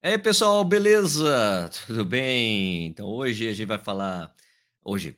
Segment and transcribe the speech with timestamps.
[0.00, 1.68] E aí, pessoal, beleza?
[1.86, 2.86] Tudo bem?
[2.86, 4.32] Então, hoje a gente vai falar.
[4.84, 5.16] Hoje,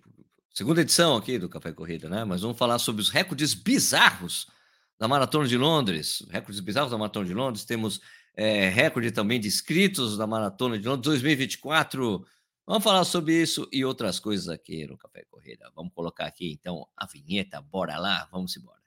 [0.54, 2.24] segunda edição aqui do Café Corrida, né?
[2.24, 4.46] Mas vamos falar sobre os recordes bizarros
[4.98, 6.26] da Maratona de Londres.
[6.30, 7.66] Recordes bizarros da Maratona de Londres.
[7.66, 8.00] Temos
[8.34, 12.24] é, recorde também de inscritos da Maratona de Londres 2024.
[12.66, 15.70] Vamos falar sobre isso e outras coisas aqui no Café Corrida.
[15.76, 17.60] Vamos colocar aqui então a vinheta.
[17.60, 18.79] Bora lá, vamos embora.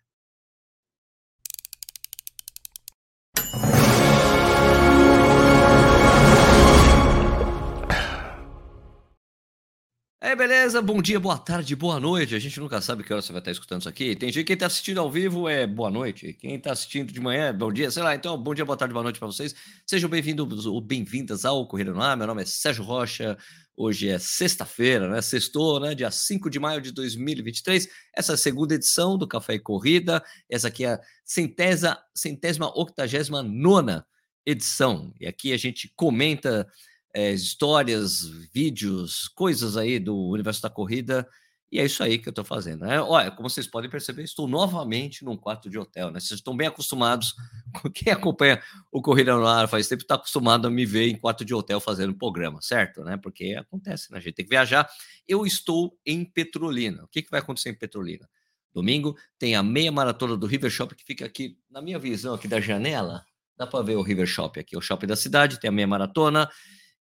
[10.34, 10.82] É, beleza?
[10.82, 12.34] Bom dia, boa tarde, boa noite.
[12.34, 14.16] A gente nunca sabe que hora você vai estar escutando isso aqui.
[14.16, 16.34] Tem gente que está assistindo ao vivo é boa noite.
[16.34, 18.16] Quem está assistindo de manhã é bom dia, sei lá.
[18.16, 19.54] Então, bom dia, boa tarde, boa noite para vocês.
[19.86, 22.18] Sejam bem-vindos ou bem-vindas ao Corrida no Ar.
[22.18, 23.38] Meu nome é Sérgio Rocha.
[23.78, 25.22] Hoje é sexta-feira, né?
[25.22, 25.94] Sextou, né?
[25.94, 27.88] Dia 5 de maio de 2023.
[28.18, 30.24] Essa é a segunda edição do Café e Corrida.
[30.50, 34.04] Essa aqui é a centésima, centésima octagésima nona
[34.44, 35.14] edição.
[35.20, 36.68] E aqui a gente comenta
[37.14, 41.28] é, histórias, vídeos, coisas aí do universo da corrida.
[41.72, 42.86] E é isso aí que eu estou fazendo.
[42.86, 43.02] Né?
[43.02, 46.12] Olha, como vocês podem perceber, estou novamente num quarto de hotel.
[46.12, 46.20] Né?
[46.20, 47.34] Vocês estão bem acostumados.
[47.96, 48.62] Quem acompanha
[48.92, 51.80] o Corrida no Ar faz tempo está acostumado a me ver em quarto de hotel
[51.80, 53.04] fazendo programa, certo?
[53.04, 53.18] Né?
[53.18, 54.20] Porque acontece, né?
[54.20, 54.88] A gente tem que viajar.
[55.28, 57.04] Eu estou em Petrolina.
[57.06, 58.30] O que, que vai acontecer em Petrolina?
[58.72, 62.48] Domingo tem a meia maratona do River Shop que fica aqui na minha visão aqui
[62.48, 63.24] da janela.
[63.58, 66.50] Dá para ver o River Shop aqui, o shopping da cidade, tem a meia maratona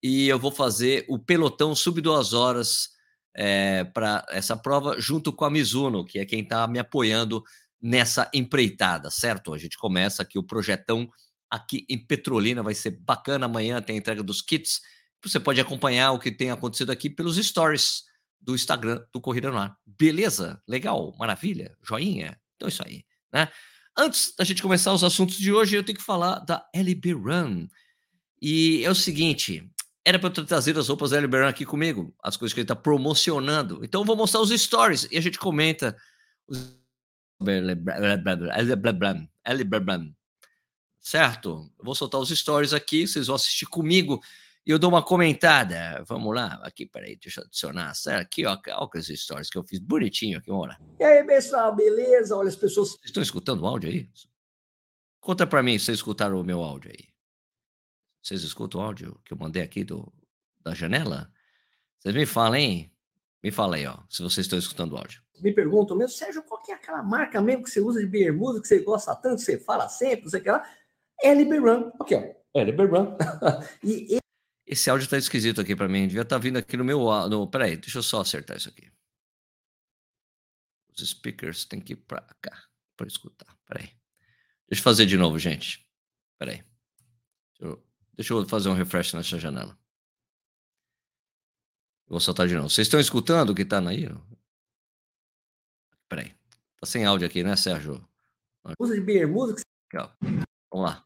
[0.02, 2.90] e eu vou fazer o pelotão sub duas horas
[3.34, 7.42] é, eh, para essa prova, junto com a Mizuno, que é quem está me apoiando
[7.80, 9.54] nessa empreitada, certo?
[9.54, 11.08] A gente começa aqui o projetão
[11.50, 13.46] aqui em Petrolina, vai ser bacana.
[13.46, 14.80] Amanhã tem a entrega dos kits.
[15.22, 18.04] Você pode acompanhar o que tem acontecido aqui pelos stories
[18.40, 19.76] do Instagram do Corrida no Ar.
[19.86, 20.60] Beleza?
[20.66, 21.14] Legal?
[21.18, 21.76] Maravilha?
[21.82, 22.40] Joinha?
[22.56, 23.48] Então é isso aí, né?
[23.96, 27.68] Antes da gente começar os assuntos de hoje, eu tenho que falar da LB Run.
[28.40, 29.70] E é o seguinte,
[30.04, 32.74] era para eu trazer as roupas da Liberan aqui comigo, as coisas que ele está
[32.74, 33.84] promocionando.
[33.84, 35.96] Então eu vou mostrar os stories e a gente comenta.
[41.00, 41.70] Certo?
[41.78, 44.20] Eu vou soltar os stories aqui, vocês vão assistir comigo
[44.66, 46.04] e eu dou uma comentada.
[46.06, 47.94] Vamos lá, aqui, peraí, deixa eu adicionar.
[47.94, 48.22] Certo?
[48.22, 50.78] Aqui, ó, olha os stories que eu fiz bonitinho aqui, olha.
[50.98, 52.36] E aí, pessoal, beleza?
[52.36, 52.90] Olha as pessoas.
[52.90, 54.08] Vocês estão escutando o áudio aí?
[55.20, 57.11] Conta para mim se vocês escutaram o meu áudio aí.
[58.22, 60.12] Vocês escutam o áudio que eu mandei aqui do,
[60.60, 61.32] da janela?
[61.98, 62.92] Vocês me hein?
[63.42, 65.20] Me fala aí, ó, se vocês estão escutando o áudio.
[65.40, 68.60] Me perguntam mesmo, Sérgio, qual que é aquela marca mesmo que você usa de bermuda,
[68.60, 70.76] que você gosta tanto, que você fala sempre, não sei o que lá?
[71.24, 71.90] LB Run.
[72.00, 72.34] Aqui, ó.
[72.54, 73.16] LB Run.
[73.82, 74.18] e,
[74.64, 76.06] Esse áudio tá esquisito aqui para mim.
[76.06, 77.00] Devia estar tá vindo aqui no meu.
[77.28, 77.48] No...
[77.48, 78.92] Peraí, deixa eu só acertar isso aqui.
[80.96, 83.56] Os speakers tem que ir para cá para escutar.
[83.66, 83.90] Peraí.
[84.68, 85.84] Deixa eu fazer de novo, gente.
[86.38, 86.62] Peraí.
[87.58, 89.76] Deixa eu Deixa eu fazer um refresh nessa janela.
[92.06, 92.68] Vou soltar de novo.
[92.68, 94.08] Vocês estão escutando o que está aí?
[96.08, 96.34] Peraí.
[96.78, 98.06] Tá sem áudio aqui, né, Sérgio?
[98.78, 99.54] Usa de bermuda.
[99.54, 100.10] Aqui,
[100.70, 101.04] Vamos lá.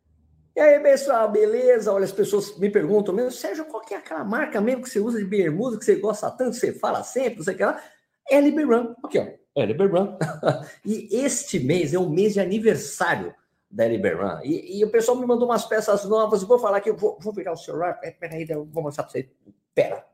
[0.56, 1.92] E aí, pessoal, beleza?
[1.92, 4.98] Olha, as pessoas me perguntam mesmo, Sérgio, qual que é aquela marca mesmo que você
[4.98, 7.82] usa de bermuda, que você gosta tanto, você fala sempre, não sei o que lá?
[8.30, 8.94] LB Run.
[9.04, 9.60] Aqui, ó.
[9.60, 10.18] LB Run.
[10.84, 13.34] e este mês é o mês de aniversário
[13.70, 14.40] da Liberan.
[14.44, 16.42] E, e, o pessoal me mandou umas peças novas.
[16.42, 17.98] Vou falar aqui, vou, vou virar o celular.
[18.18, 19.26] Peraí, eu vou mostrar para vocês.
[19.74, 20.04] Pera.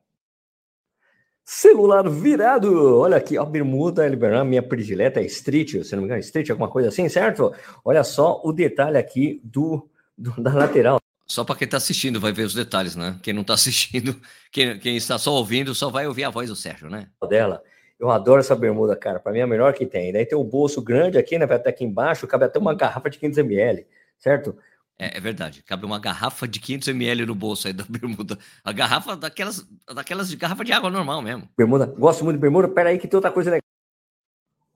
[1.44, 2.98] Celular virado.
[2.98, 6.70] Olha aqui, a bermuda Liberan, minha predileta é Street, se não me engano, Street, alguma
[6.70, 7.52] coisa assim, certo?
[7.84, 10.98] Olha só o detalhe aqui do, do da lateral.
[11.26, 13.18] Só para quem está assistindo vai ver os detalhes, né?
[13.22, 14.20] Quem não está assistindo,
[14.52, 17.08] quem, quem está só ouvindo, só vai ouvir a voz do Sérgio, né?
[17.28, 17.62] Dela.
[18.02, 19.20] Eu adoro essa bermuda, cara.
[19.20, 20.12] Para mim é a melhor que tem.
[20.12, 21.44] Daí tem o bolso grande aqui, né?
[21.44, 23.86] Até aqui embaixo, cabe até uma garrafa de 500 ml,
[24.18, 24.58] certo?
[24.98, 25.62] É, é, verdade.
[25.62, 28.36] Cabe uma garrafa de 500 ml no bolso aí da bermuda.
[28.64, 29.64] A garrafa daquelas,
[29.94, 31.48] daquelas de garrafa de água normal mesmo.
[31.56, 31.86] Bermuda.
[31.86, 32.66] Gosto muito de bermuda.
[32.66, 33.62] Pera aí que tem outra coisa legal.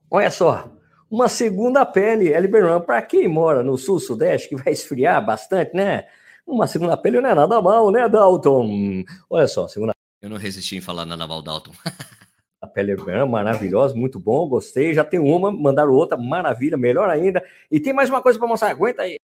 [0.09, 0.71] Olha só.
[1.11, 6.05] Uma segunda pele, Eliberan, para quem mora no sul, sudeste, que vai esfriar bastante, né?
[6.45, 9.03] Uma segunda pele não é nada mal, né, Dalton?
[9.29, 9.93] Olha só, segunda.
[10.21, 11.73] Eu não resisti em falar nada mal, Dalton.
[12.61, 14.93] a pele é maravilhosa, muito bom, gostei.
[14.93, 17.43] Já tem uma, mandaram outra, maravilha, melhor ainda.
[17.71, 19.17] E tem mais uma coisa para mostrar, aguenta aí.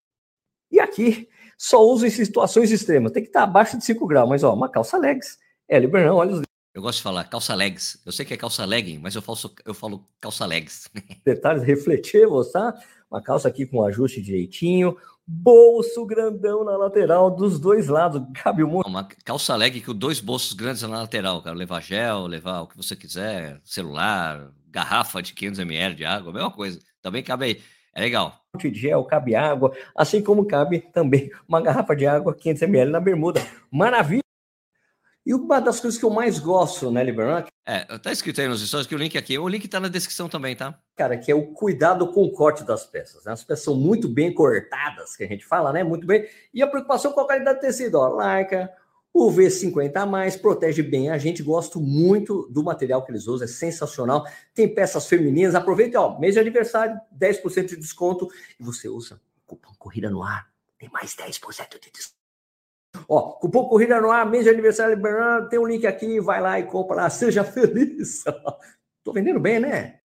[0.71, 1.27] E aqui,
[1.57, 3.11] só uso em situações extremas.
[3.11, 5.37] Tem que estar abaixo de 5 graus, mas ó, uma calça legs.
[5.67, 6.41] É, Liberão, olha os
[6.73, 8.01] eu gosto de falar calça legs.
[8.03, 10.89] Eu sei que é calça legging, mas eu falo, eu falo calça legs.
[11.23, 12.73] Detalhes refletivos, tá?
[13.11, 14.97] Uma calça aqui com ajuste direitinho,
[15.27, 18.21] bolso grandão na lateral dos dois lados.
[18.35, 21.55] Cabe um Uma calça leg com dois bolsos grandes na lateral, cara.
[21.55, 26.51] Levar gel, levar o que você quiser, celular, garrafa de 500 ml de água, mesma
[26.51, 26.79] coisa.
[27.01, 27.61] Também cabe aí.
[27.95, 28.33] É legal.
[28.57, 33.39] de gel, cabe água, assim como cabe também uma garrafa de água 500ml na bermuda.
[33.71, 34.22] Maravilha!
[35.25, 37.45] E uma das coisas que eu mais gosto, né, Liberan?
[37.65, 40.27] É, tá escrito aí nos stories que o link aqui, o link tá na descrição
[40.27, 40.77] também, tá?
[40.97, 43.23] Cara, que é o cuidado com o corte das peças.
[43.23, 43.31] Né?
[43.31, 45.81] As peças são muito bem cortadas, que a gente fala, né?
[45.81, 46.27] Muito bem.
[46.53, 48.69] E a preocupação com a qualidade do tecido, ó, Laika,
[49.13, 51.41] o V50 a mais protege bem a gente.
[51.41, 54.25] Gosto muito do material que eles usam, é sensacional.
[54.53, 55.55] Tem peças femininas.
[55.55, 58.27] Aproveita, ó, mês de aniversário, 10% de desconto.
[58.59, 62.22] E você usa o cupom Corrida no Ar, tem mais 10% de desconto.
[63.07, 66.59] Ó, cupom Corrida no Ar, mês de aniversário liberando, tem um link aqui, vai lá
[66.59, 68.23] e compra lá, seja feliz.
[69.03, 69.99] Tô vendendo bem, né?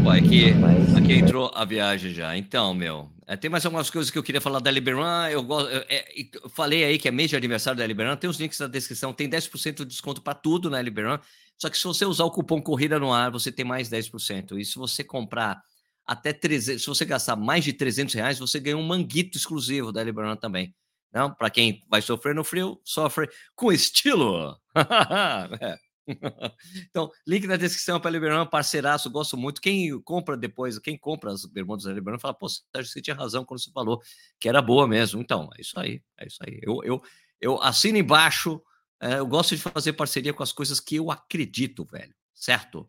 [0.00, 0.52] Opa, aqui,
[0.96, 2.36] aqui entrou a viagem já.
[2.36, 5.28] Então, meu, é, tem mais algumas coisas que eu queria falar da Liberan.
[5.30, 6.04] Eu, gosto, eu, é,
[6.42, 8.16] eu falei aí que é mês de aniversário da Liberan.
[8.16, 9.12] Tem os links na descrição.
[9.12, 11.20] Tem 10% de desconto para tudo na Liberan.
[11.56, 14.58] Só que se você usar o cupom Corrida no Ar, você tem mais 10%.
[14.58, 15.62] E se você comprar
[16.06, 20.02] até 300, se você gastar mais de 300 reais, você ganha um manguito exclusivo da
[20.02, 20.74] Liberan também.
[21.12, 24.58] Não, para quem vai sofrer no frio, sofre com estilo.
[25.60, 25.78] é.
[26.90, 29.60] então, link na descrição para Liberan, parceiraço, gosto muito.
[29.60, 33.62] Quem compra depois, quem compra as bermudas da Liberan, fala, pô, você tinha razão quando
[33.62, 34.00] você falou
[34.40, 35.20] que era boa mesmo.
[35.20, 36.58] Então, é isso aí, é isso aí.
[36.62, 37.02] Eu, eu,
[37.40, 38.60] eu assino embaixo,
[39.00, 42.88] é, eu gosto de fazer parceria com as coisas que eu acredito, velho, certo?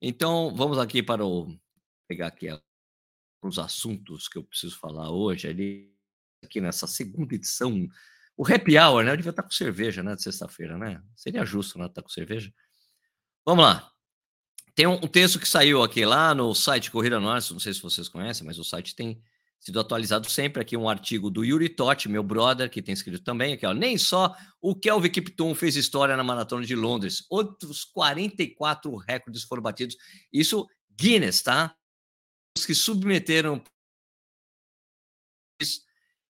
[0.00, 1.56] Então, vamos aqui para o
[2.06, 2.48] pegar aqui
[3.42, 5.92] os assuntos que eu preciso falar hoje, ali,
[6.44, 7.88] aqui nessa segunda edição.
[8.36, 9.12] O happy hour, né?
[9.12, 10.14] Eu devia estar com cerveja, né?
[10.14, 11.02] De sexta-feira, né?
[11.14, 11.86] Seria justo, né?
[11.86, 12.52] Estar com cerveja.
[13.44, 13.90] Vamos lá.
[14.74, 18.08] Tem um, texto que saiu aqui lá no site Corrida Norte, não sei se vocês
[18.08, 19.22] conhecem, mas o site tem
[19.60, 20.62] sido atualizado sempre.
[20.62, 23.74] Aqui um artigo do Yuri Totti, meu brother, que tem escrito também aqui, ó.
[23.74, 29.62] Nem só o Kelvin Kiptum fez história na maratona de Londres, outros 44 recordes foram
[29.62, 29.96] batidos.
[30.32, 30.66] Isso
[30.98, 31.74] Guinness, tá?
[32.60, 33.62] Que submeteram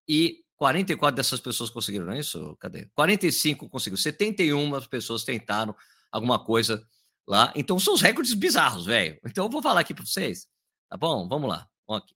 [0.08, 2.56] e 44 dessas pessoas conseguiram, não é isso?
[2.56, 2.86] Cadê?
[2.94, 5.74] 45 conseguiram, 71 pessoas tentaram
[6.10, 6.86] alguma coisa
[7.26, 7.52] lá.
[7.56, 9.18] Então são os recordes bizarros, velho.
[9.24, 10.46] Então eu vou falar aqui para vocês,
[10.88, 11.28] tá bom?
[11.28, 11.68] Vamos lá.
[11.86, 12.14] Vamos aqui.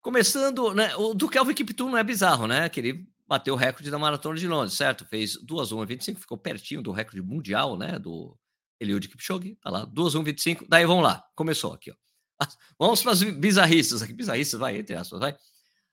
[0.00, 0.94] Começando, né?
[0.96, 2.68] O do Kelvin Kiptum não é bizarro, né?
[2.68, 5.06] Que ele bateu o recorde da maratona de Londres, certo?
[5.06, 7.98] Fez 2 1 25, ficou pertinho do recorde mundial, né?
[7.98, 8.38] Do
[8.78, 10.66] Eliud Kipchoge, tá lá, 2 1 25.
[10.68, 11.24] Daí vamos lá.
[11.34, 12.03] Começou aqui, ó.
[12.78, 14.12] Vamos para as bizarrices aqui.
[14.12, 15.36] Bizarrices, vai, entre aspas, vai.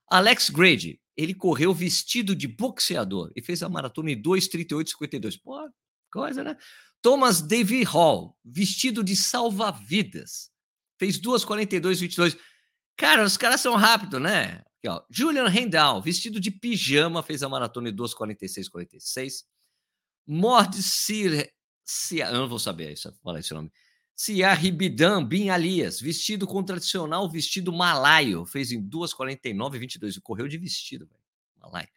[0.10, 5.40] Alex Grady, ele correu vestido de boxeador e fez a maratona em 2,38,52.
[5.42, 5.70] Pô,
[6.12, 6.58] coisa, né?
[7.02, 10.52] Thomas Davy Hall, vestido de salva-vidas,
[11.00, 12.38] fez 2,42,22.
[12.96, 14.62] Cara, os caras são rápidos, né?
[14.78, 15.02] Aqui, ó.
[15.10, 19.44] Julian Rendal, vestido de pijama, fez a maratona em 2,46,46.
[20.28, 21.52] Mord Sir...
[22.12, 23.72] Eu não vou saber isso, falar esse nome.
[24.22, 30.60] Siarribidan Bin Alias, vestido com tradicional vestido malaio, fez em 2,49 e 22, correu de
[30.60, 31.20] vestido, velho.
[31.60, 31.88] Malaio.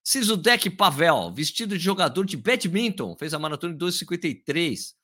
[0.00, 4.94] Sizudek Pavel, vestido de jogador de badminton, fez a maratona em 2,53.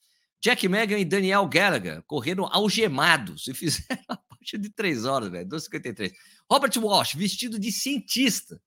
[0.41, 5.49] Jack Megan e Daniel Gallagher correram algemados e fizeram a parte de 3 horas, velho,
[5.49, 6.13] 2,53.
[6.49, 8.63] Robert Walsh, vestido de cientista,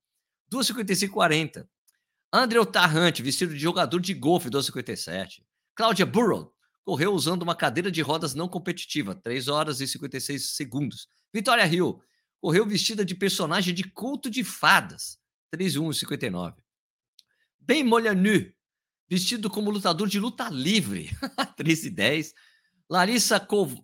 [0.52, 1.66] 2,55,40.
[2.30, 5.42] André Tarrante, vestido de jogador de golfe, 2,57.
[5.74, 6.55] Cláudia Burrow,
[6.86, 11.10] correu usando uma cadeira de rodas não competitiva, 3 horas e 56 segundos.
[11.34, 12.00] Vitória Hill
[12.40, 15.18] correu vestida de personagem de culto de fadas,
[15.50, 16.56] 3 1 e 59.
[17.60, 18.54] Ben Molyneux,
[19.10, 21.10] vestido como lutador de luta livre,
[21.58, 22.34] 3 e 10.
[22.88, 23.76] Larissa Kov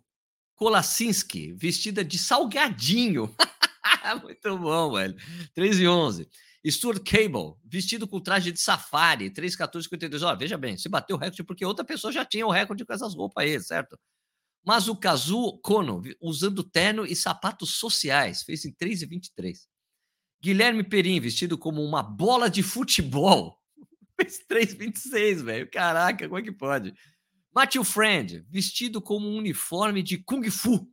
[0.55, 3.36] Kolasinski, vestida de salgadinho.
[4.22, 5.15] Muito bom, velho.
[5.55, 6.29] 3 e 11.
[6.70, 10.22] Stuart Cable, vestido com traje de safari, 3,14,52.
[10.25, 12.94] Olha, veja bem, se bateu o recorde porque outra pessoa já tinha o recorde com
[12.94, 13.98] essas roupas aí, certo?
[14.63, 19.58] Mas o Kazu Kono, usando terno e sapatos sociais, fez em 3,23.
[20.41, 23.60] Guilherme Perim, vestido como uma bola de futebol,
[24.20, 25.72] fez 3,26, velho.
[25.72, 26.94] Caraca, como é que pode?
[27.53, 30.88] Matthew Friend, vestido como um uniforme de Kung Fu,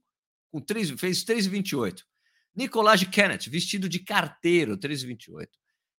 [0.50, 2.07] com 3, fez 3,28.
[2.58, 5.46] Nicolás Kenneth, vestido de carteiro, 3,28.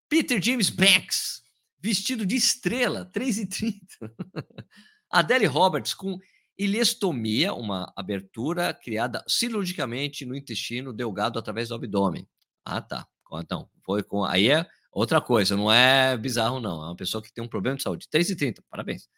[0.08, 1.40] Peter James Banks,
[1.78, 3.78] vestido de estrela, 3,30.
[5.08, 6.18] Adele Roberts, com
[6.58, 12.28] ilestomia, uma abertura criada cirurgicamente no intestino delgado através do abdômen.
[12.64, 13.06] Ah, tá.
[13.34, 14.24] Então, foi com.
[14.24, 16.82] Aí é outra coisa, não é bizarro, não.
[16.82, 18.08] É uma pessoa que tem um problema de saúde.
[18.12, 19.08] 3,30, parabéns.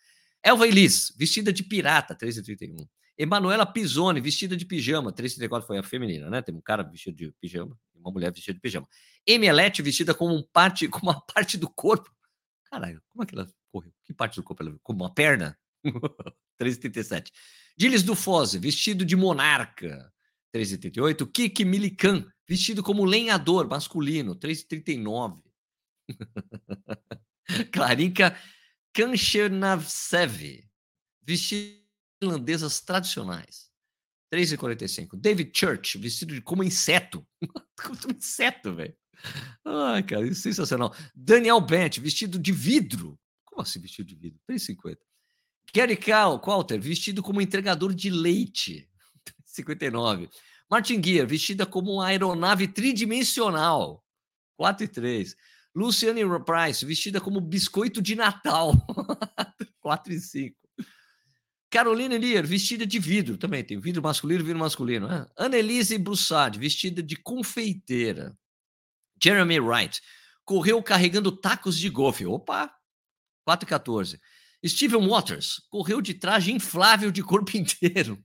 [0.43, 2.87] Elva Elis, vestida de pirata, 3,31.
[3.21, 5.13] Emanuela Pisoni, vestida de pijama.
[5.13, 6.41] 334 foi a feminina, né?
[6.41, 8.89] Tem um cara vestido de pijama e uma mulher vestida de pijama.
[9.27, 12.11] Emelete vestida como um parte, com uma parte do corpo.
[12.65, 13.93] Caralho, como é que ela correu?
[14.07, 14.81] Que parte do corpo ela viu?
[14.83, 15.55] Como uma perna?
[16.57, 17.31] 337.
[17.77, 20.11] Diles do Foze, vestido de monarca,
[20.57, 21.31] 3,38.
[21.31, 25.43] Kiki Milican, vestido como lenhador masculino, 3,39.
[27.71, 28.35] Clarinka
[28.95, 30.65] Kanchenavsev,
[31.23, 31.80] vestido
[32.21, 33.71] irlandesas tradicionais,
[34.33, 35.17] 3,45.
[35.17, 37.27] David Church, vestido de como inseto.
[37.83, 38.97] como inseto, velho.
[39.65, 40.95] Ai, cara, isso é sensacional.
[41.15, 43.19] Daniel Bent, vestido de vidro.
[43.45, 44.41] Como assim vestido de vidro?
[44.49, 44.97] 3,50.
[45.75, 45.99] Gary
[46.45, 48.89] Walter, vestido como entregador de leite.
[49.45, 50.29] 59.
[50.71, 54.05] Martin Gear, vestida como uma aeronave tridimensional.
[54.57, 55.37] 4 e 3.
[55.75, 58.73] Luciane Price, vestida como biscoito de Natal.
[59.81, 60.57] 4 e 5.
[61.71, 63.39] Carolina Lear, vestida de vidro.
[63.39, 65.07] Também tem vidro masculino vidro masculino.
[65.07, 65.27] Né?
[65.37, 68.37] Annelise Broussard, vestida de confeiteira.
[69.23, 70.01] Jeremy Wright,
[70.45, 72.27] correu carregando tacos de golfe.
[72.27, 72.75] Opa!
[73.45, 74.21] 4 e 14.
[74.67, 78.21] Steven Waters correu de traje inflável de corpo inteiro.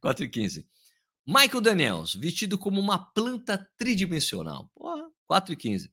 [0.00, 0.66] 4 e 15.
[1.26, 4.70] Michael Daniels, vestido como uma planta tridimensional.
[4.74, 5.92] Porra, 4 e 15.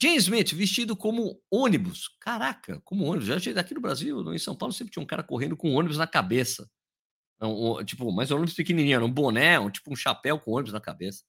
[0.00, 2.08] James Smith, vestido como ônibus.
[2.20, 3.26] Caraca, como ônibus.
[3.26, 5.74] Já achei daqui no Brasil, em São Paulo, sempre tinha um cara correndo com um
[5.74, 6.70] ônibus na cabeça.
[7.40, 10.72] Um, um, tipo, mas um ônibus pequenininho, um boné, um, tipo um chapéu com ônibus
[10.72, 11.24] na cabeça.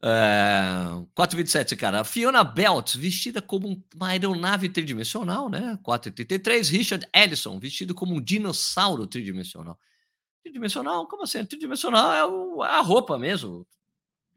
[0.00, 0.60] É,
[1.16, 2.04] 4,27, cara.
[2.04, 5.78] Fiona Belt, vestida como uma aeronave tridimensional, né?
[5.82, 6.70] 4,33.
[6.70, 9.78] Richard Ellison, vestido como um dinossauro tridimensional.
[10.42, 11.06] Tridimensional?
[11.08, 11.44] Como assim?
[11.44, 13.66] Tridimensional é, é a roupa mesmo.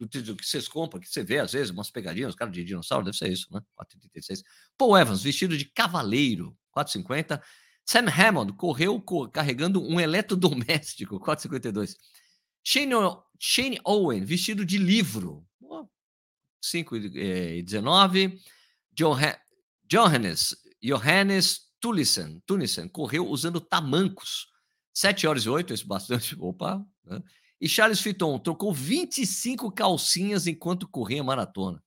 [0.07, 3.05] Do, do, que vocês compram, que você vê às vezes, umas pegadinhas, cara de dinossauro,
[3.05, 3.61] deve ser isso, né?
[3.77, 4.41] 4,36.
[4.77, 6.57] Paul Evans, vestido de cavaleiro.
[6.75, 7.41] 4,50.
[7.85, 11.19] Sam Hammond correu co carregando um eletrodoméstico.
[11.19, 11.95] 4,52.
[12.63, 12.93] Shane,
[13.39, 15.45] Shane Owen, vestido de livro.
[16.63, 18.39] 5 e 19.
[19.87, 24.47] Johannes, Johannes Tulissen correu usando tamancos.
[24.93, 26.35] 7 horas e 8, esse bastante.
[26.39, 26.85] Opa!
[27.03, 27.21] Né?
[27.61, 31.81] E Charles Fitton trocou 25 calcinhas enquanto corria maratona.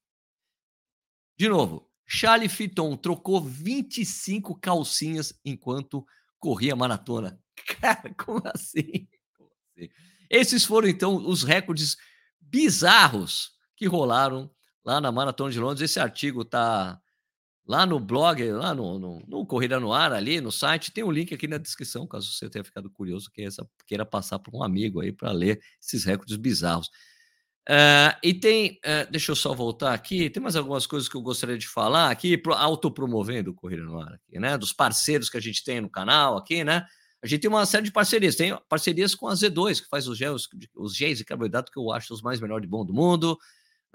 [1.37, 6.07] De novo, Charles Fitton trocou 25 calcinhas enquanto
[6.38, 7.40] corria maratona.
[7.81, 9.09] Cara, como assim?
[9.37, 9.90] como assim?
[10.31, 11.97] Esses foram então os recordes
[12.40, 14.49] bizarros que rolaram
[14.85, 15.90] lá na Maratona de Londres.
[15.90, 17.00] Esse artigo tá
[17.66, 20.92] lá no blog, lá no, no, no, Corrida no Ar, ali no site.
[20.92, 24.38] Tem um link aqui na descrição, caso você tenha ficado curioso, que essa, queira passar
[24.38, 26.88] para um amigo aí para ler esses recordes bizarros.
[27.66, 31.23] Uh, e tem, uh, deixa eu só voltar aqui, tem mais algumas coisas que eu
[31.23, 34.59] gostaria de falar aqui, pro, autopromovendo o Corrida no Ar, aqui, né?
[34.59, 36.85] Dos parceiros que a gente tem no canal aqui, né?
[37.23, 40.18] A gente tem uma série de parcerias, tem parcerias com a Z2, que faz os
[40.18, 43.38] gels, os géis de carboidrato que eu acho os mais melhores de bom do mundo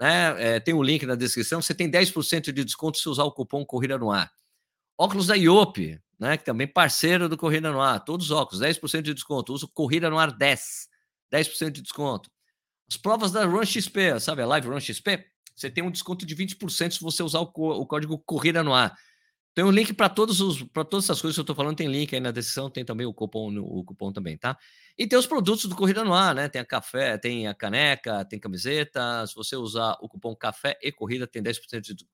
[0.00, 0.56] né?
[0.56, 1.60] É, tem o um link na descrição.
[1.60, 4.32] Você tem 10% de desconto se usar o cupom Corrida no Ar.
[4.98, 6.38] Óculos da IOP, né?
[6.38, 8.00] Que também parceiro do Corrida no Ar.
[8.00, 9.52] Todos os óculos, 10% de desconto.
[9.52, 10.88] Usa o Corrida no Ar 10.
[11.30, 12.30] 10% de desconto.
[12.90, 15.24] As provas da Run XP, sabe a Live Run XP?
[15.54, 18.96] Você tem um desconto de 20% se você usar o, o código Corrida no Ar.
[19.54, 21.88] Tem um link para todos os para todas essas coisas que eu estou falando, tem
[21.88, 24.56] link aí na descrição, tem também o cupom, o cupom também, tá?
[24.96, 26.48] E tem os produtos do Corrida no Ar, né?
[26.48, 29.26] Tem a café, tem a caneca, tem camiseta.
[29.26, 32.06] Se você usar o cupom Café e Corrida, tem 10% de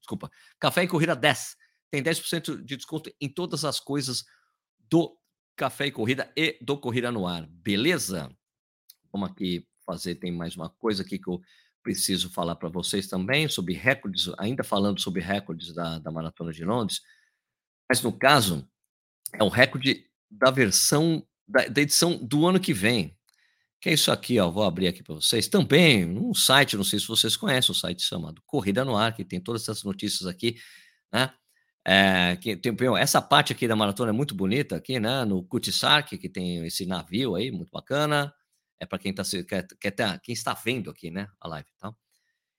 [0.00, 1.56] desculpa, Café e Corrida 10.
[1.90, 4.24] Tem 10% de desconto em todas as coisas
[4.88, 5.16] do
[5.56, 7.46] Café e Corrida e do Corrida no Ar.
[7.46, 8.30] Beleza?
[9.12, 11.40] Vamos aqui fazer, tem mais uma coisa aqui que eu
[11.82, 16.64] preciso falar para vocês também sobre recordes, ainda falando sobre recordes da, da Maratona de
[16.64, 17.00] Londres,
[17.88, 18.68] mas no caso
[19.32, 23.16] é o recorde da versão da, da, edição do ano que vem.
[23.80, 25.48] Que é isso aqui, ó, vou abrir aqui para vocês.
[25.48, 29.14] Também um site, não sei se vocês conhecem, o um site chamado Corrida no Ar,
[29.14, 30.56] que tem todas essas notícias aqui,
[31.12, 31.32] né?
[31.82, 35.24] É, que tem, essa parte aqui da maratona é muito bonita aqui, né?
[35.24, 38.32] No Kutisark, que tem esse navio aí, muito bacana.
[38.80, 39.22] É para quem, tá,
[39.78, 41.28] quer, tá, quem está vendo aqui, né?
[41.38, 41.94] A live, tá?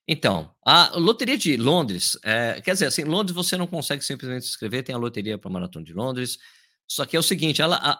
[0.07, 4.51] Então, a loteria de Londres, é, quer dizer, assim, Londres você não consegue simplesmente se
[4.51, 6.37] inscrever, tem a loteria para Maratona de Londres.
[6.87, 7.91] Só que é o seguinte, ela, a,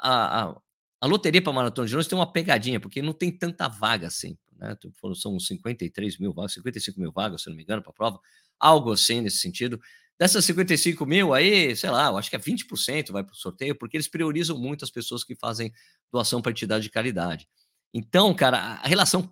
[0.49, 0.55] a,
[1.01, 4.37] a, loteria para Maratona de Londres tem uma pegadinha, porque não tem tanta vaga assim.
[4.57, 4.75] Né?
[5.15, 8.19] São 53 mil vagas, 55 mil vagas, se não me engano, para a prova.
[8.59, 9.79] Algo assim nesse sentido.
[10.19, 13.75] Dessas 55 mil aí, sei lá, eu acho que é 20% vai para o sorteio,
[13.75, 15.71] porque eles priorizam muito as pessoas que fazem
[16.11, 17.47] doação para entidade de caridade.
[17.93, 19.29] Então, cara, a relação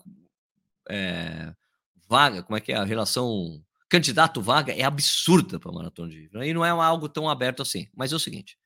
[0.89, 1.53] é,
[2.07, 2.75] vaga, como é que é?
[2.75, 7.61] A relação candidato-vaga é absurda para a maratona de E não é algo tão aberto
[7.61, 7.87] assim.
[7.95, 8.57] Mas é o seguinte: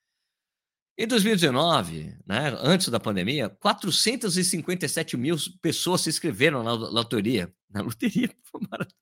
[0.97, 7.53] em 2019, né, antes da pandemia, 457 mil pessoas se inscreveram na loteria.
[7.73, 8.29] Na loteria.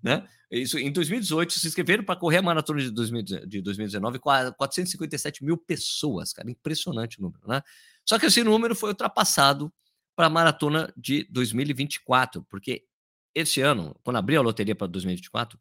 [0.00, 0.24] né?
[0.48, 6.48] Isso em 2018 se inscreveram para correr a maratona de, 2019 457 mil pessoas, cara,
[6.48, 7.60] impressionante o número, né?
[8.08, 9.72] Só que esse número foi ultrapassado
[10.14, 12.86] para a maratona de 2024, porque
[13.34, 15.58] esse ano, quando abriu a loteria para 2024,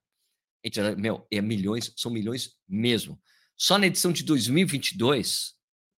[0.96, 3.20] Meu, é milhões, são milhões mesmo.
[3.56, 5.54] Só na edição de 2022,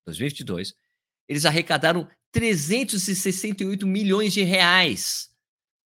[0.06, 0.74] 2022,
[1.28, 5.33] eles arrecadaram 368 milhões de reais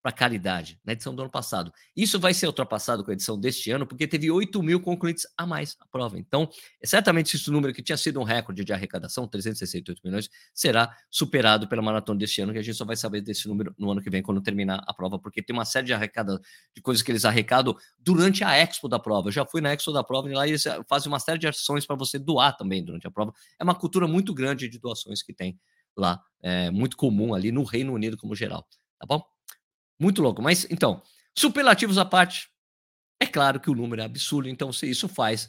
[0.06, 1.72] para caridade na edição do ano passado.
[1.96, 5.44] Isso vai ser ultrapassado com a edição deste ano, porque teve 8 mil concluintes a
[5.44, 6.16] mais a prova.
[6.16, 6.48] Então,
[6.84, 11.82] certamente esse número que tinha sido um recorde de arrecadação, 368 milhões, será superado pela
[11.82, 14.22] maratona deste ano, que a gente só vai saber desse número no ano que vem,
[14.22, 16.40] quando terminar a prova, porque tem uma série de arrecada
[16.72, 19.26] de coisas que eles arrecadam durante a expo da prova.
[19.26, 21.84] Eu já fui na expo da prova e lá eles fazem uma série de ações
[21.84, 23.34] para você doar também durante a prova.
[23.58, 25.58] É uma cultura muito grande de doações que tem
[25.96, 28.64] lá, é muito comum ali no Reino Unido como geral,
[29.00, 29.35] tá bom?
[29.98, 30.42] Muito louco.
[30.42, 31.02] Mas, então,
[31.36, 32.48] superlativos à parte,
[33.20, 34.48] é claro que o número é absurdo.
[34.48, 35.48] Então, se isso faz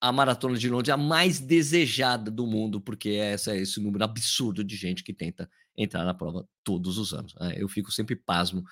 [0.00, 4.62] a Maratona de Londres a mais desejada do mundo, porque é essa, esse número absurdo
[4.62, 7.34] de gente que tenta entrar na prova todos os anos.
[7.34, 7.54] Né?
[7.56, 8.62] Eu fico sempre pasmo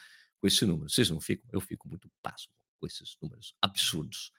[0.41, 0.89] com esse número.
[0.89, 1.49] Vocês não ficam?
[1.53, 4.33] Eu fico muito pasmo com esses números absurdos.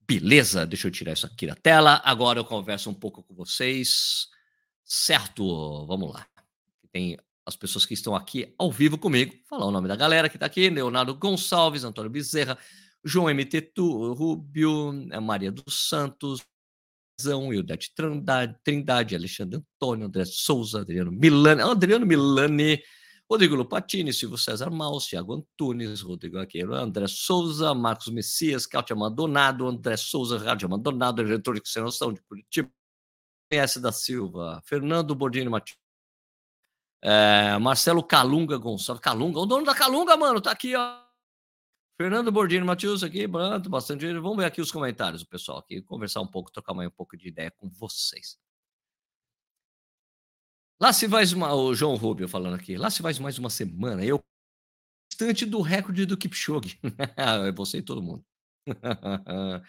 [0.00, 2.02] Beleza, deixa eu tirar isso aqui da tela.
[2.04, 4.28] Agora eu converso um pouco com vocês.
[4.84, 6.26] Certo, vamos lá.
[6.90, 9.34] Tem as pessoas que estão aqui ao vivo comigo.
[9.48, 12.58] Falar o nome da galera que está aqui: Leonardo Gonçalves, Antônio Bezerra,
[13.04, 16.40] João MT tu, Rubio, eh, Maria dos Santos,
[17.52, 22.82] Ildete Trindade, Trindade, Alexandre Antônio, André Souza, Adriano Milani, Adriano Milani,
[23.30, 29.66] Rodrigo Lupatini, Silvio César Maus, Thiago Antunes, Rodrigo Aqueiro, André Souza, Marcos Messias, Cátia Maldonado,
[29.66, 32.70] André Souza, Rádio Maldonado, diretor de Noção de Curitiba,
[33.50, 33.80] S.
[33.80, 35.81] da Silva, Fernando Bordini Matias,
[37.02, 39.02] é, Marcelo Calunga Gonçalves.
[39.02, 41.02] Calunga, o dono da Calunga, mano, tá aqui, ó.
[42.00, 44.10] Fernando Bordini Matheus aqui, pronto, bastante.
[44.14, 47.16] Vamos ver aqui os comentários do pessoal aqui, conversar um pouco, trocar mais um pouco
[47.16, 48.38] de ideia com vocês.
[50.80, 54.04] Lá se vai uma, o João Rubio falando aqui, lá se vai mais uma semana,
[54.04, 54.20] eu
[55.08, 56.80] distante do recorde do Kipchoge.
[57.16, 58.24] é você e todo mundo.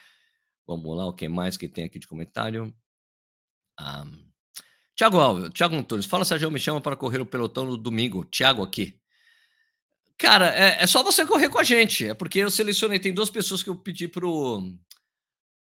[0.65, 2.65] Vamos lá, o que mais que tem aqui de comentário?
[2.65, 2.73] Um,
[3.77, 4.05] ah,
[4.95, 8.23] Tiago Alves, Tiago Antunes, fala Sérgio, me chama para correr o pelotão no domingo.
[8.25, 8.99] Tiago aqui.
[10.17, 12.07] Cara, é, é, só você correr com a gente.
[12.07, 14.71] É porque eu selecionei, tem duas pessoas que eu pedi pro,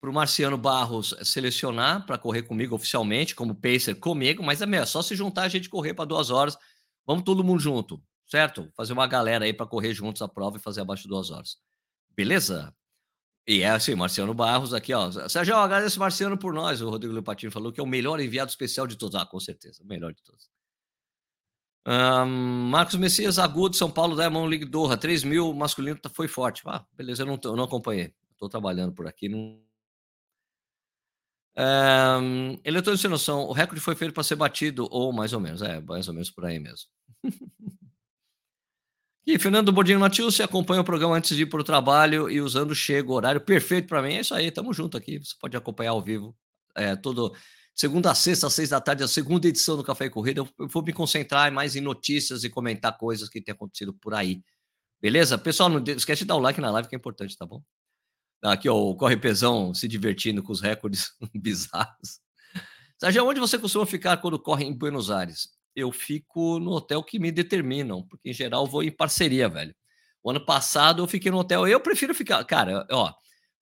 [0.00, 5.02] pro Marciano Barros selecionar para correr comigo oficialmente, como pacer comigo, mas é, é só
[5.02, 6.56] se juntar a gente correr para duas horas.
[7.06, 8.70] Vamos todo mundo junto, certo?
[8.76, 11.58] Fazer uma galera aí para correr juntos a prova e fazer abaixo de duas horas.
[12.16, 12.74] Beleza?
[13.48, 15.10] E é assim, Marciano Barros aqui, ó.
[15.26, 16.82] Sérgio, agradeço Marciano por nós.
[16.82, 19.14] O Rodrigo Lepatino falou que é o melhor enviado especial de todos.
[19.18, 20.50] Ah, com certeza, o melhor de todos.
[21.86, 26.62] Um, Marcos Messias, agudo, São Paulo, Diamond League Doha, 3 mil, masculino tá, foi forte.
[26.66, 28.12] Ah, beleza, eu não, eu não acompanhei.
[28.32, 29.30] Estou trabalhando por aqui.
[29.30, 29.58] Não...
[31.56, 35.62] Um, Eletrônico sem noção, o recorde foi feito para ser batido, ou mais ou menos,
[35.62, 36.86] é, mais ou menos por aí mesmo.
[39.30, 42.40] E Fernando Bordino Matheus, você acompanha o programa antes de ir para o trabalho e
[42.40, 44.14] usando chego, horário perfeito para mim.
[44.14, 45.18] É isso aí, tamo junto aqui.
[45.18, 46.34] Você pode acompanhar ao vivo.
[46.74, 47.36] É, todo
[47.74, 50.40] segunda a sexta, às seis da tarde, a segunda edição do Café e Corrida.
[50.40, 54.42] Eu, vou me concentrar mais em notícias e comentar coisas que têm acontecido por aí.
[54.98, 55.36] Beleza?
[55.36, 57.62] Pessoal, não esquece de dar o like na live, que é importante, tá bom?
[58.42, 62.18] Aqui, ó, o Corre Pesão se divertindo com os recordes bizarros.
[62.96, 65.57] Sérgio, onde você costuma ficar quando corre em Buenos Aires?
[65.78, 69.74] Eu fico no hotel que me determinam, porque em geral vou em parceria, velho.
[70.22, 73.12] O ano passado eu fiquei no hotel, eu prefiro ficar, cara, ó,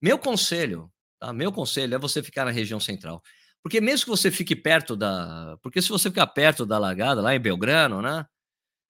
[0.01, 1.33] meu conselho, Tá?
[1.33, 3.21] Meu conselho é você ficar na região central.
[3.61, 5.57] Porque mesmo que você fique perto da.
[5.61, 8.25] Porque se você ficar perto da largada, lá em Belgrano, né?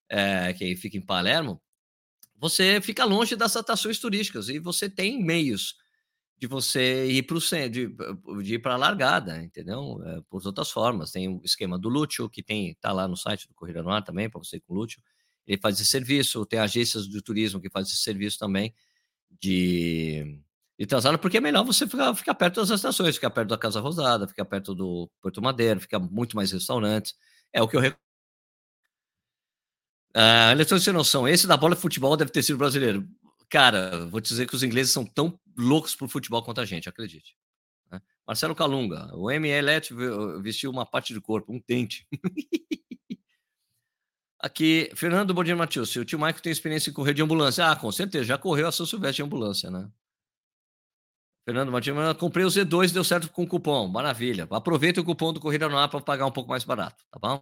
[0.09, 1.61] É, que fica em Palermo,
[2.35, 5.75] você fica longe das atrações turísticas e você tem meios
[6.39, 7.88] de você ir para o de,
[8.43, 10.02] de ir para a largada, entendeu?
[10.06, 11.12] É, por outras formas.
[11.12, 14.04] Tem o esquema do Lúcio, que tem tá lá no site do Corrida no Ar
[14.04, 15.02] também, para você ir com o Lúcio.
[15.47, 18.73] Ele faz esse serviço, tem agências de turismo que fazem esse serviço também
[19.41, 20.39] de,
[20.78, 23.80] de translado, porque é melhor você ficar, ficar perto das estações, ficar perto da Casa
[23.80, 27.15] Rosada, ficar perto do Porto Madeiro, ficar muito mais restaurantes.
[27.52, 28.08] É o que eu recomendo.
[30.13, 33.08] Ah, Eletrônico sem noção, esse da bola de futebol deve ter sido brasileiro.
[33.49, 36.89] Cara, vou te dizer que os ingleses são tão loucos por futebol quanto a gente,
[36.89, 37.38] acredite.
[37.89, 38.01] Né?
[38.25, 39.93] Marcelo Calunga, o MLET
[40.41, 42.07] vestiu uma parte do corpo, um dente.
[44.39, 47.71] Aqui, Fernando Bordino Matheus, o tio Maico tem experiência em correr de ambulância.
[47.71, 49.89] Ah, com certeza, já correu a São Silvestre de ambulância, né?
[51.43, 53.88] Fernando Matheus, comprei o Z2 deu certo com cupom.
[53.88, 54.47] Maravilha.
[54.51, 57.41] Aproveita o cupom do Corrida no Ar para pagar um pouco mais barato, tá bom?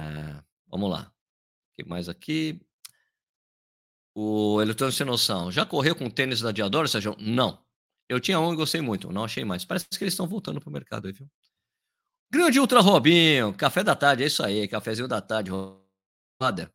[0.00, 1.12] É, vamos lá.
[1.72, 2.60] O que mais aqui?
[4.14, 5.50] O Eletrônico Sem Noção.
[5.50, 7.16] Já correu com tênis da Diadora, Sérgio?
[7.18, 7.58] Não.
[8.08, 9.64] Eu tinha um e gostei muito, não achei mais.
[9.64, 11.28] Parece que eles estão voltando para o mercado aí, viu?
[12.30, 16.70] Grande Ultra Robinho, café da tarde, é isso aí, cafezinho da tarde, roda.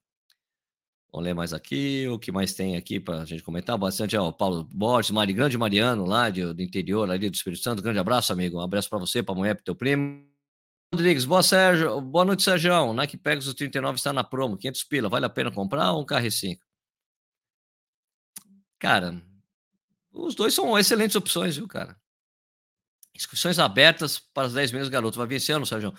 [1.12, 4.22] Vamos ler mais aqui, o que mais tem aqui para a gente comentar bastante é
[4.22, 8.00] o Paulo Borges, Mari, grande Mariano, lá de, do interior, ali do Espírito Santo, grande
[8.00, 10.24] abraço, amigo, um abraço para você, para a mulher, para teu primo.
[10.94, 15.26] Rodrigues, boa, Sérgio, boa noite, Sérgio, Nike Pegasus 39 está na promo, 500 pila, vale
[15.26, 16.58] a pena comprar ou um KR5?
[18.80, 19.22] Cara,
[20.12, 21.96] os dois são excelentes opções, viu, cara?
[23.16, 25.18] Inscrições abertas para os 10 meses, garoto.
[25.18, 25.94] Vai ano, Sérgio?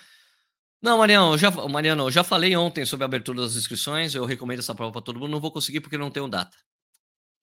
[0.82, 4.14] Não, Mariano, eu já, Mariano, eu já falei ontem sobre a abertura das inscrições.
[4.14, 5.30] Eu recomendo essa prova para todo mundo.
[5.30, 6.56] Não vou conseguir porque não tenho data.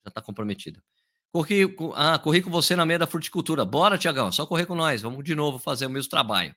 [0.04, 0.82] Já está comprometido.
[1.32, 3.64] Corri, ah, corri com você na meia da fruticultura.
[3.64, 5.04] Bora, Tiagão, só correr com nós.
[5.04, 6.56] Vamos de novo fazer o mesmo trabalho.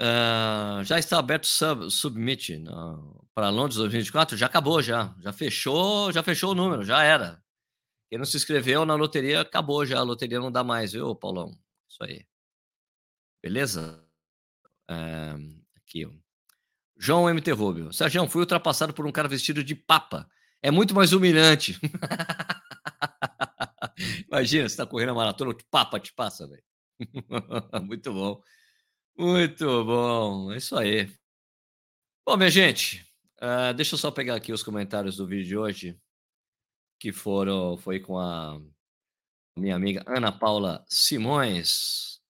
[0.00, 4.36] uh, já está aberto sub, submit uh, para Londres 2024?
[4.36, 5.14] Já acabou, já.
[5.18, 7.42] Já fechou, já fechou o número, já era.
[8.10, 9.98] Quem não se inscreveu na loteria, acabou já.
[9.98, 11.58] A loteria não dá mais, viu, Paulão?
[11.88, 12.26] Isso aí.
[13.42, 14.06] Beleza?
[14.90, 15.36] É,
[15.74, 16.06] aqui.
[16.98, 17.90] João MT Rubio.
[17.94, 20.28] Sérgio, fui ultrapassado por um cara vestido de papa.
[20.60, 21.80] É muito mais humilhante.
[24.28, 26.62] Imagina, você está correndo a maratona, o papa te passa, velho.
[27.86, 28.42] muito bom.
[29.16, 30.52] Muito bom.
[30.52, 31.10] É isso aí.
[32.26, 33.09] Bom, minha gente,
[33.42, 36.00] uh, deixa eu só pegar aqui os comentários do vídeo de hoje
[36.98, 38.60] que foram foi com a
[39.56, 42.20] minha amiga Ana Paula Simões,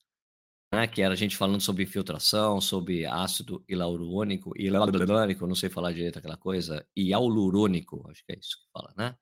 [0.72, 5.92] né, que era a gente falando sobre infiltração, sobre ácido hialurônico, hialurônico, não sei falar
[5.92, 9.16] direito aquela coisa, hialurônico, acho que é isso que fala, né?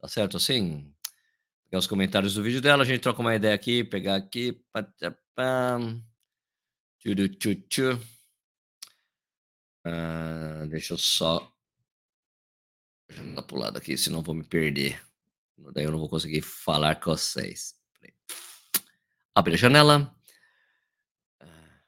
[0.00, 0.94] Tá certo assim?
[1.68, 4.62] Pegar os comentários do vídeo dela, a gente troca uma ideia aqui, pegar aqui.
[9.86, 11.52] Uh, deixa eu só
[13.08, 15.02] Deixa eu dar lado aqui, senão vou me perder.
[15.72, 17.74] Daí eu não vou conseguir falar com vocês.
[19.34, 20.14] Abre a janela.
[21.40, 21.80] Ah,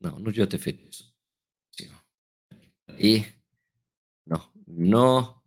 [0.00, 1.12] não, não devia ter feito isso.
[2.98, 3.24] E.
[4.26, 5.42] Não, não.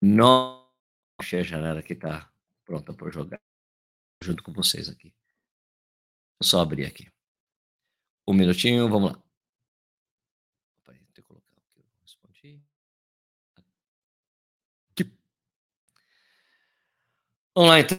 [0.00, 0.70] Não.
[1.18, 2.30] Achei a janela que tá
[2.64, 3.40] pronta para jogar.
[4.22, 5.12] Junto com vocês aqui.
[6.38, 7.10] Vou só abrir aqui.
[8.28, 9.25] Um minutinho, vamos lá.
[17.56, 17.98] Vamos lá, então.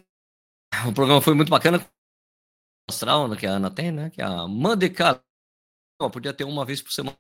[0.88, 1.84] O programa foi muito bacana.
[2.88, 4.12] Astral, né, que a Ana tem, né?
[4.12, 5.20] Que é a Mandeca.
[6.14, 7.18] Podia ter uma vez por semana.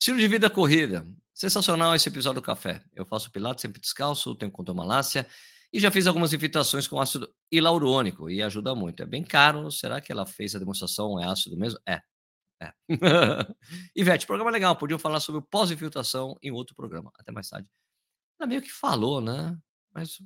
[0.00, 1.04] Estilo de vida corrida.
[1.34, 2.80] Sensacional esse episódio do café.
[2.94, 5.26] Eu faço pilates sempre descalço, tenho contomalácia
[5.72, 9.02] e já fiz algumas infiltrações com ácido hialurônico e ajuda muito.
[9.02, 9.72] É bem caro.
[9.72, 11.18] Será que ela fez a demonstração?
[11.20, 11.80] É ácido mesmo?
[11.88, 12.00] É.
[12.62, 12.72] É.
[13.96, 14.76] Ivete, programa legal.
[14.76, 17.10] Podiam falar sobre pós-infiltração em outro programa.
[17.18, 17.68] Até mais tarde.
[18.38, 19.58] Ela meio que falou, né?
[19.92, 20.18] Mas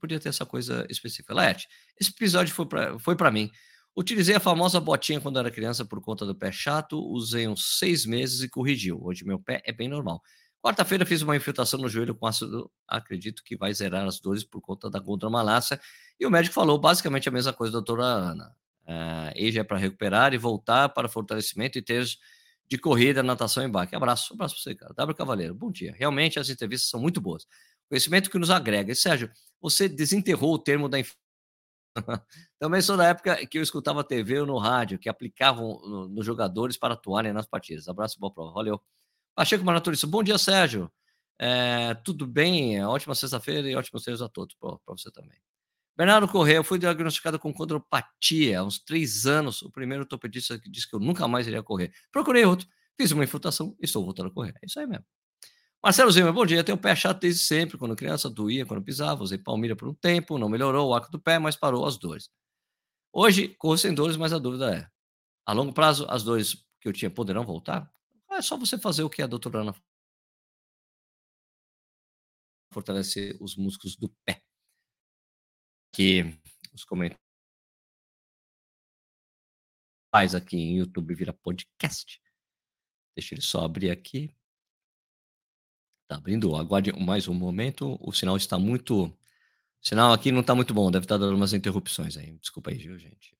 [0.00, 1.34] podia ter essa coisa específica.
[1.34, 1.68] Laerte,
[2.00, 3.50] esse episódio foi para foi mim.
[3.96, 8.04] Utilizei a famosa botinha quando era criança por conta do pé chato, usei uns seis
[8.04, 8.98] meses e corrigiu.
[9.00, 10.20] Hoje meu pé é bem normal.
[10.60, 14.60] Quarta-feira fiz uma infiltração no joelho com ácido, acredito que vai zerar as dores por
[14.60, 15.78] conta da gondromalácia.
[16.18, 18.56] E o médico falou basicamente a mesma coisa, doutora Ana.
[18.86, 22.04] Uh, Eja é para recuperar e voltar para fortalecimento e ter
[22.66, 23.94] de corrida, natação e embarque.
[23.94, 24.94] Abraço, abraço para você, cara.
[24.94, 25.94] W Cavaleiro, bom dia.
[25.96, 27.46] Realmente as entrevistas são muito boas.
[27.88, 28.92] Conhecimento que nos agrega.
[28.92, 30.98] E, Sérgio, você desenterrou o termo da
[32.58, 36.22] Também sou da época que eu escutava TV ou no rádio, que aplicavam nos no
[36.22, 37.88] jogadores para atuarem nas partidas.
[37.88, 38.52] Abraço, boa prova.
[38.52, 38.80] Valeu.
[39.34, 40.90] Pacheco Maraturista, bom dia, Sérgio.
[41.38, 45.38] É, tudo bem, é ótima sexta-feira e ótimos treinos a todos, para você também.
[45.96, 49.62] Bernardo Correia, eu fui diagnosticado com condropatia há uns três anos.
[49.62, 51.92] O primeiro ortopedista que disse que eu nunca mais iria correr.
[52.10, 52.66] Procurei outro,
[53.00, 54.54] fiz uma infiltração e estou voltando a correr.
[54.62, 55.04] É isso aí mesmo.
[55.84, 56.64] Marcelo Zima, bom dia.
[56.64, 57.76] Tenho o pé chato desde sempre.
[57.76, 59.22] Quando criança, doía quando pisava.
[59.22, 62.30] Usei palmilha por um tempo, não melhorou o arco do pé, mas parou as dores.
[63.12, 64.90] Hoje, corro sem dores, mas a dúvida é:
[65.44, 67.92] a longo prazo, as dores que eu tinha poderão voltar?
[68.30, 69.74] É só você fazer o que a doutora Ana
[72.72, 74.42] fortalecer os músculos do pé.
[75.92, 76.22] Que
[76.72, 77.22] os comentários
[80.10, 82.22] faz aqui em YouTube vira podcast.
[83.14, 84.34] Deixa ele só abrir aqui.
[86.06, 87.98] Tá abrindo, aguarde mais um momento.
[88.00, 89.06] O sinal está muito.
[89.06, 89.16] O
[89.80, 92.32] sinal aqui não está muito bom, deve estar dando umas interrupções aí.
[92.38, 93.34] Desculpa aí, viu, gente?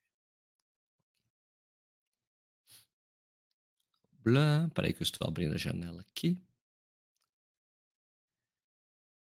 [4.23, 6.39] Blá, peraí que eu estou abrindo a janela aqui.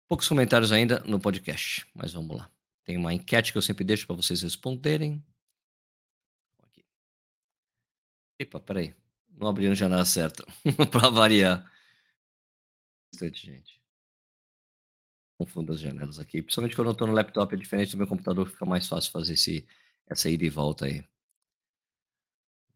[0.08, 2.48] Poucos comentários ainda no podcast, mas vamos lá.
[2.84, 5.24] Tem uma enquete que eu sempre deixo para vocês responderem.
[8.38, 8.94] Epa, peraí.
[9.28, 10.44] Não abri a janela certa.
[10.92, 11.68] para variar.
[13.14, 13.80] Bastante gente.
[15.38, 16.42] Confundo as janelas aqui.
[16.42, 19.34] Principalmente quando eu estou no laptop, é diferente do meu computador, fica mais fácil fazer
[19.34, 19.64] esse,
[20.06, 21.04] essa ida e volta aí.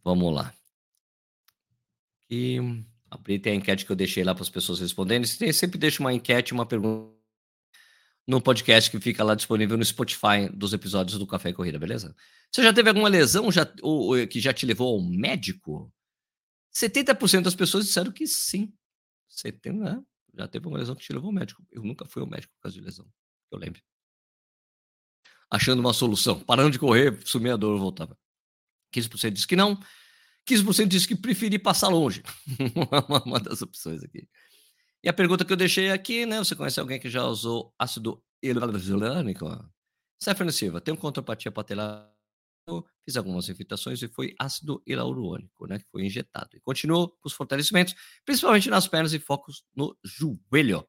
[0.05, 0.55] Vamos lá.
[2.31, 2.59] E
[3.11, 5.25] abri tem a enquete que eu deixei lá para as pessoas responderem.
[5.25, 7.19] Sempre deixo uma enquete, uma pergunta
[8.25, 12.15] no podcast que fica lá disponível no Spotify dos episódios do Café e Corrida, beleza?
[12.53, 15.93] Você já teve alguma lesão já, ou, ou, que já te levou ao médico?
[16.73, 18.73] 70% das pessoas disseram que sim.
[19.29, 20.03] 70, né?
[20.39, 21.67] Já teve uma lesão que te levou ao médico.
[21.71, 23.07] Eu nunca fui ao médico por causa de lesão.
[23.51, 23.83] Eu lembro.
[25.51, 26.39] Achando uma solução.
[26.41, 28.17] Parando de correr, sumia a dor, voltava.
[28.95, 29.79] 15% disse que não.
[30.49, 32.23] 15% disse que preferia passar longe.
[33.27, 34.29] uma das opções aqui.
[35.03, 36.39] E a pergunta que eu deixei aqui, né?
[36.39, 39.47] Você conhece alguém que já usou ácido hialurônico?
[40.23, 42.13] Stephanie Silva, tem um contrapatia patelar,
[43.05, 45.79] fiz algumas infiltrações e foi ácido hialurônico, né?
[45.79, 46.51] Que foi injetado.
[46.55, 50.87] E continuou com os fortalecimentos, principalmente nas pernas e focos no joelho.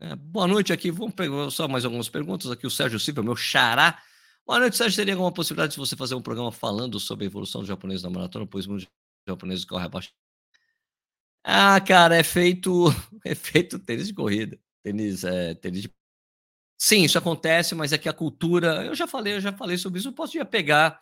[0.00, 0.90] É, boa noite aqui.
[0.90, 2.66] Vamos pegar só mais algumas perguntas aqui.
[2.66, 4.02] O Sérgio Silva, meu xará.
[4.46, 4.96] Boa noite, Sérgio.
[4.96, 8.10] Teria alguma possibilidade de você fazer um programa falando sobre a evolução do japonês na
[8.10, 8.88] maratona, pois muitos
[9.26, 10.12] japoneses correm abaixo.
[11.42, 12.86] Ah, cara, é feito,
[13.24, 15.94] é feito tênis de corrida, tênis, é, tênis de...
[16.86, 19.98] Sim, isso acontece, mas é que a cultura, eu já falei, eu já falei sobre
[19.98, 21.00] isso, eu posso ia pegar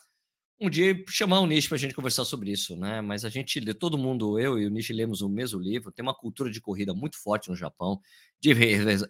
[0.60, 3.00] um dia chamar o Nishi para a gente conversar sobre isso, né?
[3.02, 6.14] Mas a gente, todo mundo, eu e o Nishi lemos o mesmo livro, tem uma
[6.14, 8.00] cultura de corrida muito forte no Japão,
[8.40, 8.52] de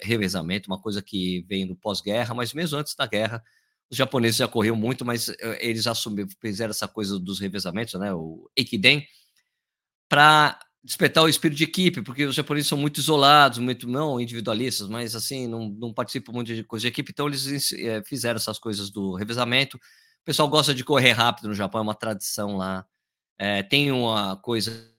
[0.03, 3.43] revezamento, uma coisa que vem do pós-guerra, mas mesmo antes da guerra,
[3.91, 8.15] os japoneses já corriam muito, mas eh, eles assumiram, fizeram essa coisa dos revezamentos, né?
[8.15, 9.07] O Ekiden,
[10.09, 14.89] para despertar o espírito de equipe, porque os japoneses são muito isolados, muito não individualistas,
[14.89, 18.59] mas assim, não, não participam muito de coisa de equipe, então eles é, fizeram essas
[18.59, 19.77] coisas do revezamento.
[19.77, 22.87] O pessoal gosta de correr rápido no Japão, é uma tradição lá.
[23.39, 24.91] É, tem uma coisa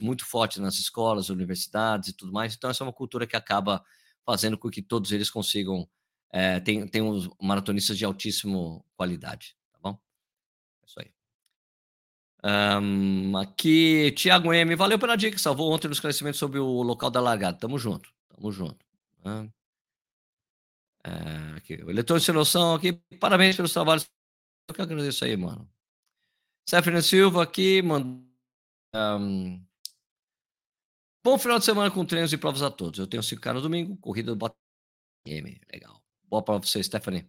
[0.00, 3.84] muito forte nas escolas, universidades e tudo mais, então essa é uma cultura que acaba
[4.26, 5.88] fazendo com que todos eles consigam
[6.32, 9.98] é, tem, tem uns maratonistas de altíssima qualidade, tá bom?
[10.82, 11.19] É isso aí.
[12.42, 14.74] Um, aqui, Thiago M.
[14.74, 17.58] Valeu pela dica, salvou ontem no esclarecimento sobre o local da largada.
[17.58, 18.78] Tamo junto, tamo junto.
[19.24, 19.50] Né?
[21.04, 24.08] É, aqui, o Eletrônico Sem Noção aqui, parabéns pelos trabalhos.
[24.68, 25.68] Eu que agradeço aí, mano.
[26.68, 28.26] Stephanie Silva aqui, mano.
[28.94, 29.62] Um,
[31.22, 32.98] bom final de semana com treinos e provas a todos.
[32.98, 34.54] Eu tenho 5K no domingo, corrida do
[35.26, 35.60] M.
[35.72, 36.02] Legal.
[36.24, 37.28] Boa para você, Stephanie.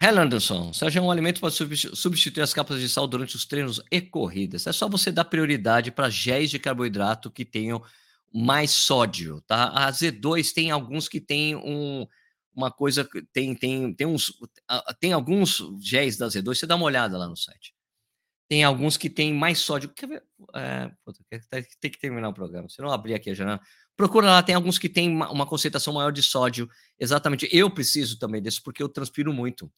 [0.00, 4.00] Helen Anderson, Sérgio um alimento para substituir as capas de sal durante os treinos e
[4.00, 4.66] corridas.
[4.66, 7.82] É só você dar prioridade para géis de carboidrato que tenham
[8.32, 9.68] mais sódio, tá?
[9.68, 12.06] A Z2 tem alguns que tem um,
[12.54, 14.34] uma coisa, tem, tem, tem uns,
[15.00, 17.74] tem alguns géis da Z2, você dá uma olhada lá no site.
[18.48, 19.88] Tem alguns que tem mais sódio.
[19.88, 20.22] Quer ver?
[20.54, 20.90] É,
[21.80, 22.68] tem que terminar o programa.
[22.68, 23.60] Se não abrir aqui a janela.
[23.96, 26.68] Procura lá, tem alguns que tem uma concentração maior de sódio.
[26.98, 27.48] Exatamente.
[27.50, 29.68] Eu preciso também desse, porque eu transpiro muito.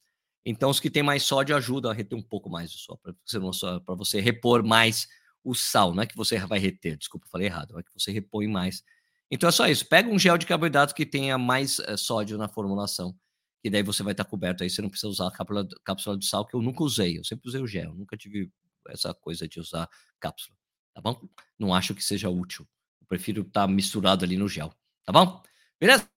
[0.49, 3.13] Então, os que têm mais sódio ajudam a reter um pouco mais o sal, para
[3.23, 3.39] você,
[3.85, 5.07] você repor mais
[5.43, 5.93] o sal.
[5.93, 8.83] Não é que você vai reter, desculpa, falei errado, é que você repõe mais.
[9.29, 9.85] Então é só isso.
[9.85, 13.15] Pega um gel de carboidrato que tenha mais é, sódio na formulação,
[13.61, 14.63] que daí você vai estar coberto.
[14.63, 17.17] Aí você não precisa usar a cápsula, cápsula de sal, que eu nunca usei.
[17.17, 18.51] Eu sempre usei o gel, nunca tive
[18.89, 19.87] essa coisa de usar
[20.19, 20.57] cápsula.
[20.93, 21.21] Tá bom?
[21.59, 22.67] Não acho que seja útil
[23.09, 24.71] prefiro estar tá misturado ali no gel,
[25.03, 25.41] tá bom?
[25.79, 26.07] Beleza?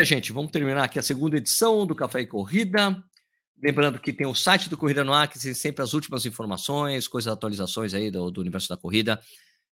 [0.00, 3.02] Gente, vamos terminar aqui a segunda edição do Café e Corrida.
[3.62, 7.06] Lembrando que tem o site do Corrida no Ar, que tem sempre as últimas informações,
[7.06, 9.20] coisas, atualizações aí do, do universo da corrida.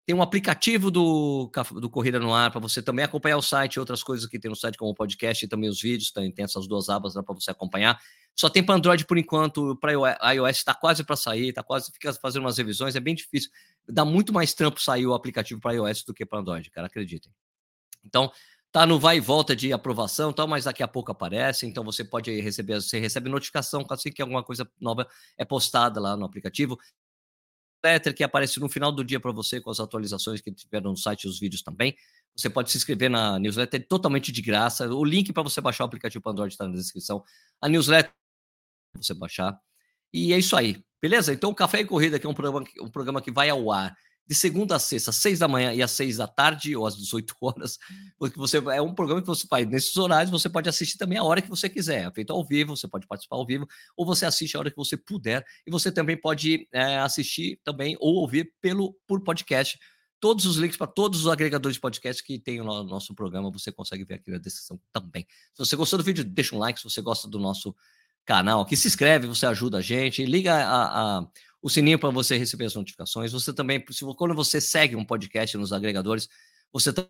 [0.07, 4.03] Tem um aplicativo do, do Corrida no Ar para você também acompanhar o site, outras
[4.03, 6.13] coisas que tem no site, como o podcast e também os vídeos.
[6.13, 8.01] Também tem essas duas abas para você acompanhar.
[8.35, 9.93] Só tem para Android por enquanto, para
[10.33, 13.51] iOS está quase para sair, está quase fica fazendo umas revisões, é bem difícil.
[13.89, 17.31] Dá muito mais trampo sair o aplicativo para iOS do que para Android, cara, acreditem.
[18.05, 18.33] Então,
[18.73, 22.05] tá no vai e volta de aprovação, tal, mas daqui a pouco aparece, então você
[22.05, 26.79] pode receber, você recebe notificação assim que alguma coisa nova é postada lá no aplicativo.
[27.85, 30.97] Letter que aparece no final do dia para você com as atualizações que tiveram no
[30.97, 31.97] site e os vídeos também.
[32.37, 34.87] Você pode se inscrever na newsletter totalmente de graça.
[34.95, 37.25] O link para você baixar o aplicativo para Android está na descrição.
[37.61, 38.13] A newsletter
[38.97, 39.59] você baixar.
[40.13, 41.33] E é isso aí, beleza?
[41.33, 43.97] Então, Café e Corrida, que é um programa, um programa que vai ao ar
[44.31, 46.97] de segunda a sexta, às seis da manhã e às seis da tarde, ou às
[46.97, 47.79] 18 horas,
[48.17, 51.25] porque você é um programa que você faz nesses horários, você pode assistir também a
[51.25, 53.67] hora que você quiser, é feito ao vivo, você pode participar ao vivo,
[53.97, 57.97] ou você assiste a hora que você puder, e você também pode é, assistir também
[57.99, 59.77] ou ouvir pelo por podcast.
[60.21, 63.73] Todos os links para todos os agregadores de podcast que tem no nosso programa, você
[63.73, 65.27] consegue ver aqui na descrição também.
[65.55, 66.79] Se você gostou do vídeo, deixa um like.
[66.79, 67.75] Se você gosta do nosso
[68.25, 71.27] canal aqui, se inscreve, você ajuda a gente, liga a, a,
[71.63, 73.33] o sininho para você receber as notificações.
[73.33, 73.85] Você também,
[74.17, 76.29] quando você segue um podcast nos agregadores,
[76.73, 77.07] você tem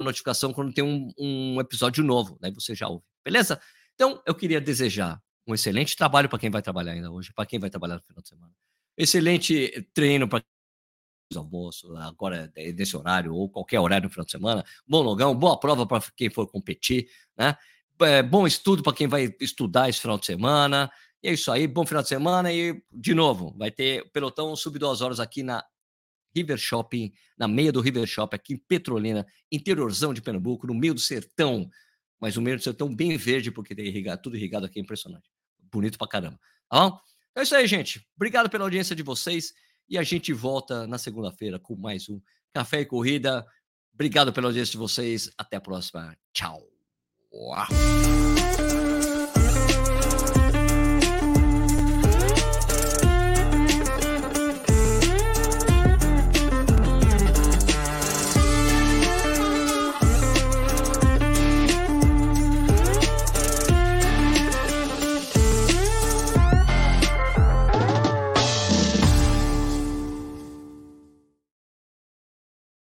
[0.00, 3.60] notificação quando tem um, um episódio novo, daí você já ouve, beleza?
[3.94, 7.58] Então, eu queria desejar um excelente trabalho para quem vai trabalhar ainda hoje, para quem
[7.58, 8.52] vai trabalhar no final de semana.
[8.96, 10.42] Excelente treino para
[11.36, 14.64] almoço, agora nesse horário, ou qualquer horário no final de semana.
[14.86, 17.56] Bom logão, boa prova para quem for competir, né?
[18.00, 20.90] é, bom estudo para quem vai estudar esse final de semana.
[21.22, 22.52] E é isso aí, bom final de semana.
[22.52, 25.64] E, de novo, vai ter pelotão sub duas horas aqui na
[26.34, 30.94] River Shopping, na meia do River Shopping, aqui em Petrolina, interiorzão de Pernambuco, no meio
[30.94, 31.70] do sertão.
[32.20, 35.28] Mas o meio do sertão bem verde, porque tem irrigado, tudo irrigado aqui, é impressionante.
[35.58, 36.38] Bonito pra caramba.
[36.68, 36.98] Tá bom?
[37.34, 38.06] É isso aí, gente.
[38.16, 39.52] Obrigado pela audiência de vocês.
[39.88, 42.20] E a gente volta na segunda-feira com mais um
[42.52, 43.46] Café e Corrida.
[43.92, 45.30] Obrigado pela audiência de vocês.
[45.36, 46.16] Até a próxima.
[46.32, 46.62] Tchau.